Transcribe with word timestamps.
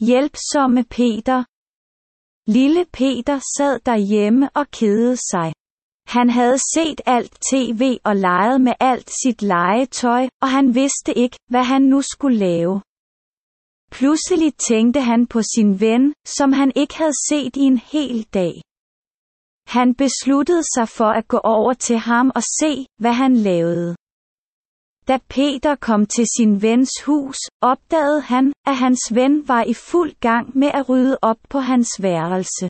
hjælpsomme 0.00 0.84
Peter. 0.84 1.44
Lille 2.46 2.84
Peter 2.92 3.38
sad 3.56 3.80
derhjemme 3.86 4.50
og 4.54 4.70
kedede 4.70 5.16
sig. 5.16 5.52
Han 6.06 6.30
havde 6.30 6.58
set 6.74 7.00
alt 7.06 7.38
tv 7.50 7.98
og 8.04 8.16
leget 8.16 8.60
med 8.60 8.72
alt 8.80 9.10
sit 9.22 9.42
legetøj, 9.42 10.28
og 10.42 10.48
han 10.50 10.74
vidste 10.74 11.18
ikke, 11.18 11.36
hvad 11.50 11.64
han 11.64 11.82
nu 11.82 12.02
skulle 12.02 12.38
lave. 12.38 12.82
Pludselig 13.92 14.54
tænkte 14.68 15.00
han 15.00 15.26
på 15.26 15.42
sin 15.42 15.80
ven, 15.80 16.14
som 16.26 16.52
han 16.52 16.72
ikke 16.74 16.96
havde 16.98 17.18
set 17.28 17.56
i 17.56 17.60
en 17.60 17.78
hel 17.78 18.22
dag. 18.22 18.54
Han 19.66 19.94
besluttede 19.94 20.62
sig 20.74 20.88
for 20.88 21.10
at 21.18 21.28
gå 21.28 21.38
over 21.44 21.72
til 21.72 21.98
ham 21.98 22.32
og 22.34 22.42
se, 22.60 22.86
hvad 22.98 23.12
han 23.12 23.36
lavede. 23.36 23.96
Da 25.08 25.18
Peter 25.28 25.74
kom 25.74 26.06
til 26.06 26.26
sin 26.36 26.62
vens 26.62 26.90
hus, 27.06 27.36
opdagede 27.60 28.20
han, 28.20 28.52
at 28.66 28.76
hans 28.76 29.00
ven 29.14 29.48
var 29.48 29.62
i 29.62 29.74
fuld 29.74 30.12
gang 30.20 30.58
med 30.58 30.70
at 30.74 30.88
rydde 30.88 31.18
op 31.22 31.36
på 31.48 31.58
hans 31.58 31.88
værelse. 32.00 32.68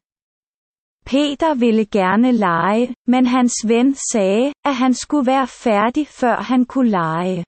Peter 1.06 1.55
ville 1.55 1.87
gerne 1.87 2.33
lege, 2.33 2.95
men 3.06 3.27
hans 3.27 3.55
ven 3.66 3.95
sagde, 4.12 4.52
at 4.65 4.75
han 4.75 4.95
skulle 4.95 5.27
være 5.27 5.47
færdig 5.47 6.09
før 6.09 6.37
han 6.37 6.65
kunne 6.65 6.91
lege. 6.91 7.45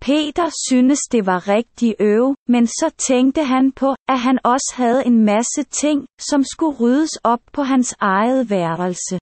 Peter 0.00 0.50
syntes 0.68 1.00
det 1.12 1.26
var 1.26 1.48
rigtig 1.48 1.94
øv, 2.00 2.34
men 2.48 2.66
så 2.66 2.90
tænkte 3.08 3.44
han 3.44 3.72
på, 3.72 3.94
at 4.08 4.18
han 4.18 4.38
også 4.44 4.72
havde 4.76 5.06
en 5.06 5.24
masse 5.24 5.62
ting, 5.62 6.06
som 6.30 6.44
skulle 6.44 6.76
ryddes 6.80 7.10
op 7.24 7.40
på 7.52 7.62
hans 7.62 7.94
eget 8.00 8.50
værelse. 8.50 9.18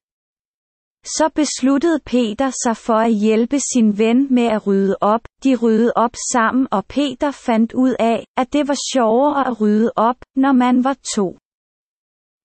Så 1.04 1.30
besluttede 1.34 2.00
Peter 2.06 2.50
sig 2.62 2.76
for 2.76 2.94
at 2.94 3.12
hjælpe 3.12 3.58
sin 3.72 3.98
ven 3.98 4.34
med 4.34 4.46
at 4.46 4.66
rydde 4.66 4.96
op. 5.00 5.20
De 5.44 5.56
ryddede 5.56 5.92
op 5.96 6.14
sammen, 6.32 6.68
og 6.70 6.86
Peter 6.86 7.30
fandt 7.30 7.72
ud 7.72 7.94
af, 7.98 8.24
at 8.36 8.52
det 8.52 8.68
var 8.68 8.78
sjovere 8.92 9.46
at 9.46 9.60
rydde 9.60 9.92
op, 9.96 10.16
når 10.36 10.52
man 10.52 10.84
var 10.84 10.96
to. 11.14 11.38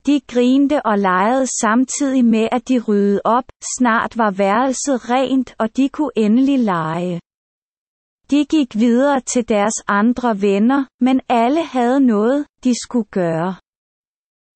De 0.05 0.21
grinte 0.27 0.85
og 0.85 0.97
legede 0.97 1.47
samtidig 1.47 2.25
med, 2.25 2.47
at 2.51 2.69
de 2.69 2.83
ryddede 2.87 3.21
op. 3.25 3.43
Snart 3.77 4.17
var 4.17 4.31
værelset 4.31 5.09
rent, 5.09 5.55
og 5.59 5.77
de 5.77 5.89
kunne 5.89 6.11
endelig 6.15 6.59
lege. 6.59 7.19
De 8.31 8.45
gik 8.45 8.75
videre 8.75 9.19
til 9.19 9.49
deres 9.49 9.73
andre 9.87 10.41
venner, 10.41 10.85
men 10.99 11.21
alle 11.29 11.63
havde 11.63 11.99
noget, 11.99 12.45
de 12.63 12.73
skulle 12.83 13.07
gøre. 13.11 13.55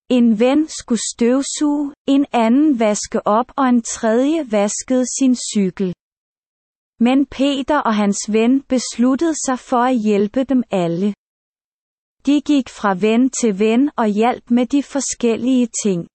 En 0.10 0.40
ven 0.40 0.68
skulle 0.68 1.02
støvsuge, 1.14 1.94
en 2.08 2.26
anden 2.32 2.80
vaske 2.80 3.28
op 3.28 3.52
og 3.58 3.66
en 3.70 3.82
tredje 3.82 4.52
vaskede 4.52 5.06
sin 5.20 5.36
cykel. 5.36 5.94
Men 7.00 7.26
Peter 7.26 7.80
og 7.80 7.96
hans 7.96 8.20
ven 8.30 8.62
besluttede 8.62 9.36
sig 9.46 9.60
for 9.60 9.84
at 9.92 9.96
hjælpe 9.96 10.44
dem 10.44 10.64
alle. 10.72 11.14
De 12.26 12.42
gik 12.42 12.70
fra 12.70 12.94
ven 12.94 13.30
til 13.30 13.60
ven 13.60 13.92
og 13.98 14.08
hjalp 14.08 14.52
med 14.52 14.66
de 14.66 14.84
forskellige 14.84 15.68
ting. 15.84 16.08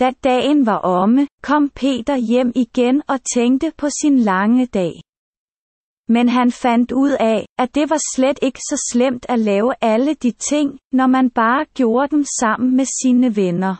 Da 0.00 0.10
dagen 0.24 0.66
var 0.66 0.78
omme, 0.78 1.28
kom 1.42 1.70
Peter 1.70 2.16
hjem 2.16 2.52
igen 2.54 3.02
og 3.08 3.18
tænkte 3.34 3.72
på 3.78 3.86
sin 4.02 4.18
lange 4.18 4.66
dag 4.66 4.92
men 6.14 6.28
han 6.28 6.52
fandt 6.52 6.92
ud 6.92 7.12
af, 7.20 7.46
at 7.58 7.74
det 7.74 7.90
var 7.90 8.00
slet 8.14 8.38
ikke 8.42 8.58
så 8.70 8.76
slemt 8.92 9.26
at 9.28 9.38
lave 9.38 9.72
alle 9.80 10.14
de 10.14 10.30
ting, 10.50 10.78
når 10.92 11.06
man 11.06 11.30
bare 11.30 11.64
gjorde 11.74 12.10
dem 12.16 12.24
sammen 12.40 12.76
med 12.76 12.86
sine 13.02 13.36
venner. 13.36 13.74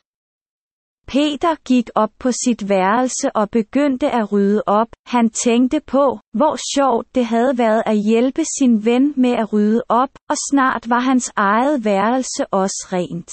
Peter 1.06 1.54
gik 1.64 1.88
op 1.94 2.10
på 2.18 2.32
sit 2.32 2.68
værelse 2.68 3.30
og 3.34 3.50
begyndte 3.50 4.10
at 4.10 4.32
rydde 4.32 4.62
op. 4.66 4.88
Han 5.06 5.30
tænkte 5.30 5.80
på, 5.86 6.18
hvor 6.32 6.56
sjovt 6.74 7.14
det 7.14 7.24
havde 7.26 7.58
været 7.58 7.82
at 7.86 7.96
hjælpe 7.96 8.42
sin 8.58 8.84
ven 8.84 9.14
med 9.16 9.30
at 9.30 9.52
rydde 9.52 9.82
op, 9.88 10.10
og 10.28 10.36
snart 10.50 10.88
var 10.88 11.00
hans 11.00 11.32
eget 11.36 11.84
værelse 11.84 12.46
også 12.50 12.88
rent. 12.92 13.30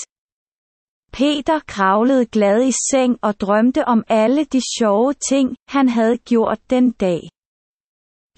Peter 1.12 1.60
kravlede 1.68 2.26
glad 2.26 2.64
i 2.64 2.74
seng 2.92 3.18
og 3.22 3.40
drømte 3.40 3.88
om 3.88 4.04
alle 4.08 4.44
de 4.44 4.62
sjove 4.80 5.14
ting, 5.30 5.56
han 5.68 5.90
havde 5.90 6.18
gjort 6.18 6.60
den 6.70 6.92
dag. 6.92 7.20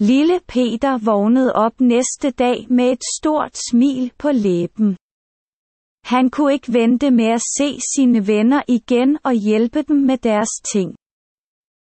Lille 0.02 0.40
Peter 0.48 0.98
vågnede 0.98 1.52
op 1.52 1.80
næste 1.80 2.30
dag 2.30 2.66
med 2.70 2.92
et 2.92 3.04
stort 3.18 3.56
smil 3.70 4.12
på 4.18 4.30
læben. 4.32 4.96
Han 6.04 6.30
kunne 6.30 6.52
ikke 6.52 6.72
vente 6.72 7.10
med 7.10 7.26
at 7.26 7.42
se 7.58 7.78
sine 7.94 8.26
venner 8.26 8.62
igen 8.68 9.18
og 9.24 9.32
hjælpe 9.32 9.82
dem 9.82 9.96
med 9.96 10.18
deres 10.18 10.48
ting. 10.72 10.94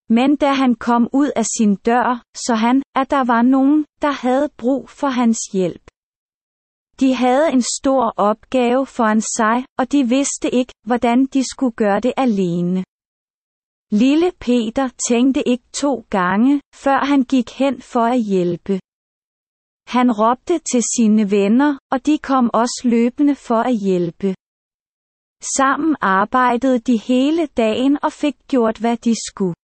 Men 0.09 0.35
da 0.35 0.50
han 0.53 0.75
kom 0.75 1.09
ud 1.13 1.31
af 1.35 1.45
sin 1.57 1.75
dør, 1.75 2.23
så 2.35 2.56
han, 2.56 2.84
at 2.95 3.12
der 3.12 3.23
var 3.23 3.41
nogen, 3.41 3.85
der 4.01 4.12
havde 4.12 4.50
brug 4.57 4.89
for 4.89 5.07
hans 5.07 5.39
hjælp. 5.53 5.85
De 7.00 7.13
havde 7.13 7.51
en 7.51 7.62
stor 7.62 8.13
opgave 8.18 8.85
foran 8.85 9.22
sig, 9.22 9.66
og 9.79 9.91
de 9.91 10.03
vidste 10.03 10.56
ikke, 10.56 10.74
hvordan 10.85 11.25
de 11.25 11.44
skulle 11.51 11.75
gøre 11.75 12.00
det 12.00 12.13
alene. 12.18 12.84
Lille 13.92 14.31
Peter 14.40 14.90
tænkte 15.09 15.48
ikke 15.48 15.64
to 15.74 16.06
gange, 16.09 16.62
før 16.75 17.06
han 17.06 17.24
gik 17.24 17.50
hen 17.59 17.81
for 17.81 18.06
at 18.16 18.22
hjælpe. 18.22 18.80
Han 19.88 20.12
råbte 20.12 20.59
til 20.72 20.84
sine 20.96 21.31
venner, 21.31 21.78
og 21.92 22.06
de 22.06 22.18
kom 22.18 22.50
også 22.53 22.81
løbende 22.84 23.36
for 23.36 23.62
at 23.72 23.75
hjælpe. 23.75 24.36
Sammen 25.58 25.96
arbejdede 26.02 26.80
de 26.80 26.98
hele 26.98 27.46
dagen 27.46 27.98
og 28.03 28.14
fik 28.14 28.36
gjort 28.48 28.78
hvad 28.78 28.98
de 28.98 29.16
skulle. 29.28 29.56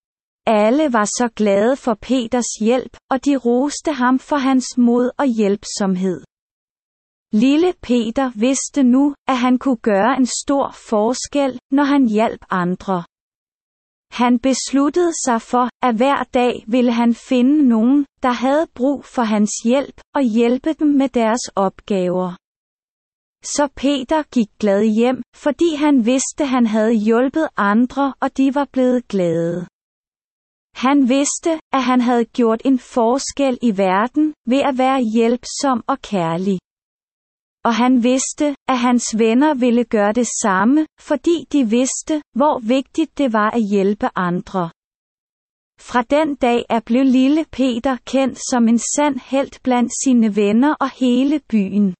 Alle 0.46 0.92
var 0.92 1.04
så 1.04 1.28
glade 1.36 1.76
for 1.76 1.94
Peters 1.94 2.50
hjælp, 2.60 2.96
og 3.10 3.24
de 3.24 3.36
roste 3.36 3.92
ham 3.92 4.18
for 4.18 4.36
hans 4.36 4.66
mod 4.78 5.10
og 5.18 5.26
hjælpsomhed. 5.26 6.20
Lille 7.32 7.72
Peter 7.82 8.30
vidste 8.34 8.82
nu, 8.82 9.14
at 9.28 9.38
han 9.38 9.58
kunne 9.58 9.82
gøre 9.92 10.16
en 10.16 10.26
stor 10.26 10.70
forskel, 10.88 11.58
når 11.70 11.84
han 11.84 12.06
hjalp 12.08 12.44
andre. 12.50 13.04
Han 14.22 14.38
besluttede 14.38 15.12
sig 15.24 15.42
for, 15.42 15.68
at 15.82 15.94
hver 15.94 16.22
dag 16.34 16.64
ville 16.66 16.92
han 16.92 17.14
finde 17.14 17.68
nogen, 17.68 18.06
der 18.22 18.30
havde 18.30 18.66
brug 18.74 19.04
for 19.04 19.22
hans 19.22 19.50
hjælp, 19.64 20.00
og 20.14 20.22
hjælpe 20.22 20.72
dem 20.72 20.88
med 20.88 21.08
deres 21.08 21.40
opgaver. 21.56 22.36
Så 23.42 23.68
Peter 23.76 24.22
gik 24.22 24.48
glad 24.60 24.84
hjem, 24.84 25.22
fordi 25.36 25.74
han 25.74 26.06
vidste 26.06 26.46
han 26.46 26.66
havde 26.66 26.92
hjulpet 26.92 27.48
andre 27.56 28.14
og 28.20 28.36
de 28.36 28.54
var 28.54 28.68
blevet 28.72 29.08
glade. 29.08 29.66
Han 30.74 31.08
vidste, 31.08 31.50
at 31.72 31.82
han 31.82 32.00
havde 32.00 32.24
gjort 32.24 32.62
en 32.64 32.78
forskel 32.78 33.58
i 33.62 33.78
verden, 33.78 34.34
ved 34.46 34.62
at 34.70 34.78
være 34.78 35.00
hjælpsom 35.00 35.84
og 35.86 35.98
kærlig 36.00 36.58
og 37.64 37.74
han 37.74 38.02
vidste, 38.02 38.54
at 38.68 38.78
hans 38.78 39.18
venner 39.18 39.54
ville 39.54 39.84
gøre 39.84 40.12
det 40.12 40.28
samme, 40.42 40.86
fordi 41.00 41.46
de 41.52 41.64
vidste, 41.64 42.22
hvor 42.36 42.58
vigtigt 42.58 43.18
det 43.18 43.32
var 43.32 43.50
at 43.50 43.62
hjælpe 43.62 44.08
andre. 44.14 44.70
Fra 45.80 46.02
den 46.02 46.34
dag 46.34 46.64
er 46.70 46.80
blev 46.80 47.04
lille 47.04 47.44
Peter 47.52 47.96
kendt 48.04 48.38
som 48.50 48.68
en 48.68 48.78
sand 48.78 49.20
helt 49.30 49.60
blandt 49.62 49.92
sine 50.04 50.36
venner 50.36 50.74
og 50.80 50.90
hele 50.90 51.40
byen. 51.48 51.94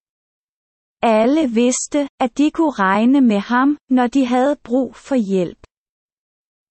Alle 1.02 1.50
vidste, 1.50 2.08
at 2.20 2.38
de 2.38 2.50
kunne 2.50 2.70
regne 2.70 3.20
med 3.20 3.38
ham, 3.38 3.76
når 3.90 4.06
de 4.06 4.26
havde 4.26 4.56
brug 4.64 4.96
for 4.96 5.14
hjælp 5.14 5.58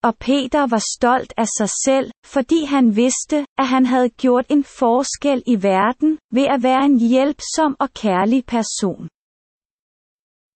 og 0.04 0.18
Peter 0.18 0.68
var 0.68 0.84
stolt 0.98 1.34
af 1.38 1.48
sig 1.58 1.70
selv, 1.86 2.12
fordi 2.26 2.66
han 2.66 2.96
vidste, 2.96 3.46
at 3.58 3.68
han 3.68 3.86
havde 3.86 4.10
gjort 4.10 4.46
en 4.50 4.64
forskel 4.64 5.44
i 5.48 5.64
verden 5.64 6.20
ved 6.32 6.44
at 6.44 6.64
være 6.64 6.86
en 6.86 7.00
hjælpsom 7.00 7.76
og 7.80 7.90
kærlig 7.94 8.46
person. 8.46 9.08